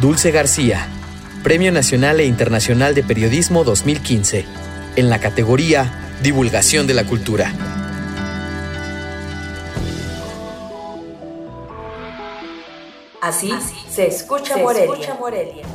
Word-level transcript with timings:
Dulce 0.00 0.30
García, 0.30 0.88
Premio 1.42 1.70
Nacional 1.72 2.20
e 2.20 2.24
Internacional 2.24 2.94
de 2.94 3.02
Periodismo 3.02 3.64
2015, 3.64 4.46
en 4.96 5.10
la 5.10 5.20
categoría 5.20 5.92
Divulgación 6.22 6.86
de 6.86 6.94
la 6.94 7.04
Cultura. 7.04 7.52
Así, 13.20 13.52
se 13.90 14.06
escucha 14.06 14.56
Morelia. 14.56 15.66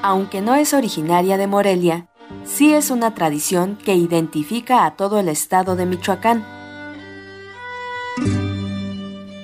Aunque 0.00 0.40
no 0.40 0.54
es 0.54 0.72
originaria 0.72 1.36
de 1.36 1.46
Morelia, 1.46 2.08
sí 2.44 2.72
es 2.72 2.90
una 2.90 3.14
tradición 3.14 3.76
que 3.76 3.94
identifica 3.94 4.84
a 4.84 4.96
todo 4.96 5.18
el 5.18 5.28
estado 5.28 5.76
de 5.76 5.86
Michoacán. 5.86 6.44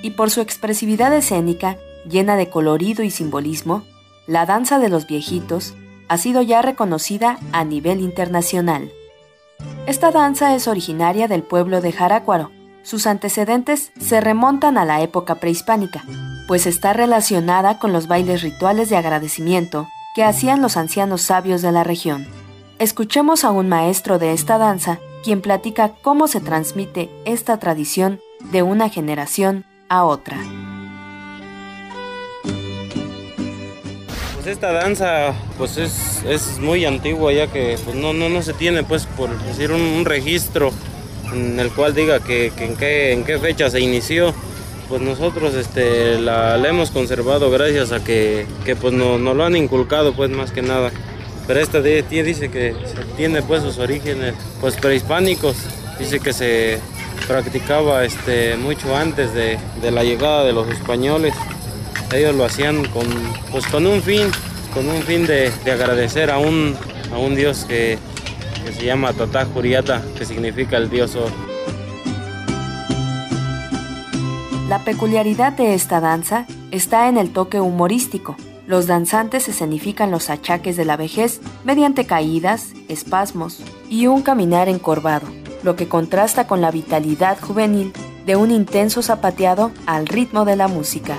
Y 0.01 0.11
por 0.11 0.29
su 0.29 0.41
expresividad 0.41 1.13
escénica, 1.13 1.77
llena 2.07 2.35
de 2.35 2.49
colorido 2.49 3.03
y 3.03 3.11
simbolismo, 3.11 3.83
la 4.27 4.45
danza 4.45 4.79
de 4.79 4.89
los 4.89 5.07
viejitos 5.07 5.75
ha 6.07 6.17
sido 6.17 6.41
ya 6.41 6.61
reconocida 6.61 7.37
a 7.51 7.63
nivel 7.63 8.01
internacional. 8.01 8.91
Esta 9.87 10.11
danza 10.11 10.55
es 10.55 10.67
originaria 10.67 11.27
del 11.27 11.43
pueblo 11.43 11.81
de 11.81 11.91
Jarácuaro. 11.91 12.51
Sus 12.83 13.07
antecedentes 13.07 13.91
se 13.99 14.21
remontan 14.21 14.77
a 14.77 14.85
la 14.85 15.01
época 15.01 15.35
prehispánica, 15.35 16.03
pues 16.47 16.67
está 16.67 16.93
relacionada 16.93 17.79
con 17.79 17.93
los 17.93 18.07
bailes 18.07 18.41
rituales 18.41 18.89
de 18.89 18.97
agradecimiento 18.97 19.87
que 20.15 20.23
hacían 20.23 20.61
los 20.61 20.77
ancianos 20.77 21.21
sabios 21.21 21.61
de 21.61 21.71
la 21.71 21.83
región. 21.83 22.27
Escuchemos 22.77 23.45
a 23.45 23.51
un 23.51 23.69
maestro 23.69 24.19
de 24.19 24.33
esta 24.33 24.57
danza, 24.57 24.99
quien 25.23 25.39
platica 25.39 25.93
cómo 26.01 26.27
se 26.27 26.41
transmite 26.41 27.09
esta 27.23 27.57
tradición 27.57 28.19
de 28.51 28.63
una 28.63 28.89
generación 28.89 29.63
a 29.87 30.03
otra. 30.03 30.37
Pues 34.35 34.47
esta 34.47 34.73
danza 34.73 35.33
pues 35.57 35.77
es, 35.77 36.59
muy 36.59 36.83
antigua 36.83 37.31
ya 37.31 37.47
que 37.47 37.79
pues 37.81 37.95
no, 37.95 38.11
no, 38.11 38.27
no 38.27 38.41
se 38.41 38.51
tiene 38.51 38.83
pues 38.83 39.05
por 39.05 39.29
decir 39.43 39.71
un, 39.71 40.03
registro 40.03 40.73
en 41.33 41.57
el 41.61 41.71
cual 41.71 41.95
diga 41.95 42.19
que, 42.19 42.51
en, 42.57 42.75
qué, 42.75 43.13
en 43.13 43.23
qué 43.23 43.39
fecha 43.39 43.69
se 43.69 43.79
inició 43.79 44.33
pues 44.89 45.01
nosotros 45.01 45.53
este, 45.53 46.19
la, 46.19 46.57
hemos 46.57 46.91
conservado 46.91 47.49
gracias 47.49 47.93
a 47.93 48.03
que, 48.03 48.45
pues 48.81 48.93
nos 48.93 49.17
no 49.17 49.33
lo 49.33 49.45
han 49.45 49.55
inculcado 49.55 50.13
pues 50.13 50.29
más 50.29 50.51
que 50.51 50.61
nada. 50.61 50.91
Pero 51.47 51.59
esta 51.59 51.81
tía 51.81 52.23
dice 52.23 52.49
que 52.49 52.75
tiene 53.17 53.41
pues 53.41 53.61
sus 53.61 53.77
orígenes 53.77 54.33
pues 54.59 54.75
prehispánicos, 54.75 55.55
dice 55.99 56.19
que 56.19 56.33
se 56.33 56.79
practicaba 57.27 58.03
este, 58.03 58.55
mucho 58.57 58.95
antes 58.95 59.33
de, 59.33 59.59
la 59.91 60.03
llegada 60.03 60.43
de 60.43 60.53
los 60.53 60.67
españoles. 60.69 61.33
Ellos 62.13 62.35
lo 62.35 62.45
hacían 62.45 62.85
con, 62.89 63.05
pues, 63.51 63.65
con 63.67 63.85
un 63.85 64.01
fin, 64.01 64.29
con 64.73 64.87
un 64.87 65.01
fin 65.03 65.25
de, 65.25 65.51
agradecer 65.65 66.31
a 66.31 66.37
un, 66.37 66.75
a 67.13 67.17
un 67.17 67.35
dios 67.35 67.65
que, 67.65 67.97
que 68.65 68.73
se 68.73 68.85
llama 68.85 69.13
Tatá 69.13 69.45
Juriata, 69.45 70.03
que 70.17 70.25
significa 70.25 70.77
el 70.77 70.89
dios 70.89 71.15
oro. 71.15 71.33
La 74.67 74.83
peculiaridad 74.83 75.53
de 75.53 75.75
esta 75.75 75.99
danza 75.99 76.47
está 76.71 77.07
en 77.07 77.17
el 77.17 77.31
toque 77.31 77.59
humorístico. 77.59 78.35
Los 78.67 78.87
danzantes 78.87 79.47
escenifican 79.47 80.09
los 80.09 80.29
achaques 80.31 80.75
de 80.75 80.85
la 80.85 80.97
vejez 80.97 81.39
mediante 81.63 82.05
caídas, 82.05 82.69
espasmos 82.87 83.59
y 83.89 84.07
un 84.07 84.23
caminar 84.23 84.69
encorvado, 84.69 85.27
lo 85.61 85.75
que 85.75 85.87
contrasta 85.87 86.47
con 86.47 86.61
la 86.61 86.71
vitalidad 86.71 87.39
juvenil 87.39 87.93
de 88.25 88.35
un 88.35 88.49
intenso 88.49 89.03
zapateado 89.03 89.71
al 89.85 90.07
ritmo 90.07 90.45
de 90.45 90.55
la 90.55 90.67
música. 90.67 91.17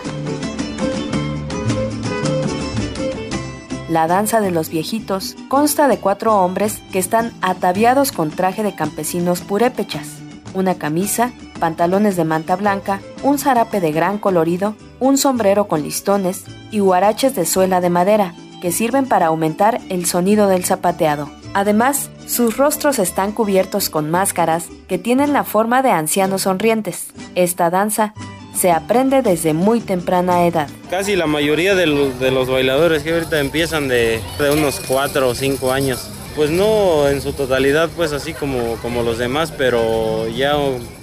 La 3.88 4.08
danza 4.08 4.40
de 4.40 4.50
los 4.50 4.68
viejitos 4.68 5.36
consta 5.48 5.86
de 5.86 5.98
cuatro 5.98 6.34
hombres 6.34 6.82
que 6.90 6.98
están 6.98 7.32
ataviados 7.42 8.10
con 8.10 8.30
traje 8.30 8.64
de 8.64 8.74
campesinos 8.74 9.40
purépechas, 9.42 10.18
una 10.52 10.74
camisa, 10.74 11.30
pantalones 11.60 12.16
de 12.16 12.24
manta 12.24 12.56
blanca, 12.56 13.00
un 13.22 13.38
zarape 13.38 13.80
de 13.80 13.92
gran 13.92 14.18
colorido, 14.18 14.74
un 15.00 15.18
sombrero 15.18 15.68
con 15.68 15.82
listones 15.82 16.44
y 16.70 16.80
huaraches 16.80 17.34
de 17.34 17.46
suela 17.46 17.80
de 17.80 17.90
madera, 17.90 18.34
que 18.60 18.72
sirven 18.72 19.06
para 19.06 19.26
aumentar 19.26 19.80
el 19.88 20.06
sonido 20.06 20.48
del 20.48 20.64
zapateado. 20.64 21.30
Además, 21.54 22.10
sus 22.26 22.56
rostros 22.56 22.98
están 22.98 23.32
cubiertos 23.32 23.90
con 23.90 24.10
máscaras 24.10 24.66
que 24.88 24.98
tienen 24.98 25.32
la 25.32 25.44
forma 25.44 25.82
de 25.82 25.90
ancianos 25.90 26.42
sonrientes. 26.42 27.08
Esta 27.34 27.70
danza 27.70 28.14
se 28.54 28.70
aprende 28.70 29.22
desde 29.22 29.52
muy 29.52 29.80
temprana 29.80 30.46
edad. 30.46 30.68
Casi 30.90 31.16
la 31.16 31.26
mayoría 31.26 31.74
de 31.74 31.86
los, 31.86 32.48
bailadores 32.48 33.02
que 33.02 33.12
ahorita 33.12 33.40
empiezan 33.40 33.88
de, 33.88 34.20
de 34.38 34.50
unos 34.50 34.80
4 34.86 35.28
o 35.28 35.34
5 35.34 35.72
años 35.72 36.10
pues 36.36 36.50
no 36.50 37.08
en 37.08 37.22
su 37.22 37.32
totalidad, 37.32 37.88
pues 37.96 38.12
así 38.12 38.34
como, 38.34 38.76
como 38.82 39.02
los 39.02 39.16
demás, 39.16 39.54
pero 39.56 40.28
ya 40.28 40.54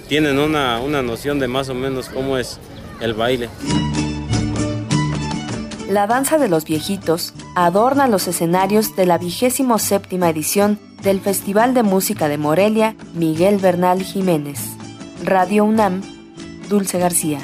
tienen 0.06 0.38
una, 0.38 0.78
una 0.78 1.02
noción 1.02 1.40
de 1.40 1.48
más 1.48 1.68
o 1.68 1.74
menos 1.74 2.08
cómo 2.08 2.38
es 2.38 2.60
el 3.00 3.14
baile. 3.14 3.48
La 5.88 6.06
danza 6.06 6.38
de 6.38 6.48
los 6.48 6.64
viejitos 6.64 7.34
adorna 7.54 8.08
los 8.08 8.26
escenarios 8.26 8.96
de 8.96 9.06
la 9.06 9.18
vigésimo 9.18 9.78
séptima 9.78 10.28
edición 10.30 10.78
del 11.02 11.20
Festival 11.20 11.74
de 11.74 11.82
Música 11.82 12.28
de 12.28 12.38
Morelia 12.38 12.96
Miguel 13.14 13.58
Bernal 13.58 14.02
Jiménez. 14.02 14.58
Radio 15.22 15.64
UNAM, 15.64 16.02
Dulce 16.68 16.98
García. 16.98 17.38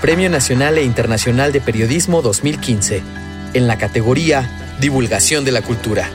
Premio 0.00 0.28
Nacional 0.28 0.78
e 0.78 0.84
Internacional 0.84 1.52
de 1.52 1.60
Periodismo 1.60 2.22
2015 2.22 3.02
en 3.54 3.66
la 3.66 3.78
categoría 3.78 4.76
Divulgación 4.80 5.44
de 5.44 5.52
la 5.52 5.62
Cultura. 5.62 6.08